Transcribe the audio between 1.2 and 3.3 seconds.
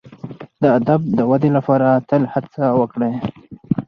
ودي لپاره تل هڅه وکړئ.